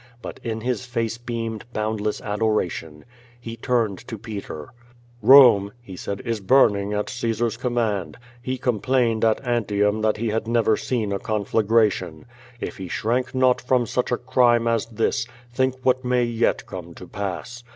[0.19, 3.05] But in his face beamed boundless adoration.
[3.39, 4.73] He turned to Peter.
[5.21, 8.17] Rome," he said, "is burning at Caesar's command.
[8.41, 12.25] He complained ai Antium that he had never seen a conflagration.
[12.59, 16.95] If he shrank not from such a crime as this, think what may yet come
[16.95, 17.63] to pass.